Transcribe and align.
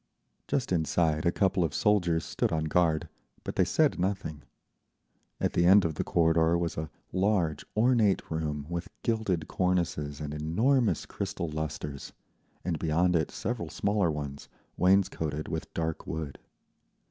Just 0.47 0.71
inside 0.71 1.27
a 1.27 1.31
couple 1.31 1.63
of 1.63 1.75
soldiers 1.75 2.25
stood 2.25 2.51
on 2.51 2.63
guard, 2.63 3.07
but 3.43 3.55
they 3.55 3.63
said 3.63 3.99
nothing. 3.99 4.41
At 5.39 5.53
the 5.53 5.67
end 5.67 5.85
of 5.85 5.93
the 5.93 6.03
corridor 6.03 6.57
was 6.57 6.75
a 6.75 6.89
large, 7.11 7.63
ornate 7.77 8.31
room 8.31 8.65
with 8.67 8.87
gilded 9.03 9.47
cornices 9.47 10.19
and 10.19 10.33
enormous 10.33 11.05
crystal 11.05 11.49
lustres, 11.49 12.13
and 12.65 12.79
beyond 12.79 13.15
it 13.15 13.29
several 13.29 13.69
smaller 13.69 14.09
ones, 14.09 14.49
wainscoted 14.75 15.47
with 15.47 15.71
dark 15.75 16.07
wood. 16.07 16.39